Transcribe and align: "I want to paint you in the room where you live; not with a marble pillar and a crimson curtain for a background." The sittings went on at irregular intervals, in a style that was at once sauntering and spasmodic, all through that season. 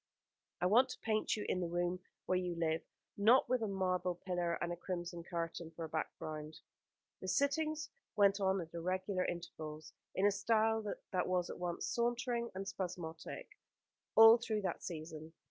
"I 0.61 0.65
want 0.65 0.89
to 0.89 0.99
paint 1.01 1.37
you 1.37 1.45
in 1.47 1.59
the 1.59 1.67
room 1.69 1.99
where 2.25 2.39
you 2.39 2.55
live; 2.55 2.81
not 3.17 3.47
with 3.47 3.61
a 3.61 3.67
marble 3.67 4.15
pillar 4.15 4.55
and 4.55 4.73
a 4.73 4.75
crimson 4.75 5.23
curtain 5.23 5.69
for 5.69 5.85
a 5.85 5.89
background." 5.89 6.61
The 7.19 7.27
sittings 7.27 7.91
went 8.15 8.39
on 8.41 8.59
at 8.61 8.73
irregular 8.73 9.23
intervals, 9.25 9.93
in 10.15 10.25
a 10.25 10.31
style 10.31 10.81
that 11.11 11.27
was 11.27 11.51
at 11.51 11.59
once 11.59 11.85
sauntering 11.85 12.49
and 12.55 12.67
spasmodic, 12.67 13.59
all 14.15 14.37
through 14.39 14.63
that 14.63 14.81
season. 14.81 15.33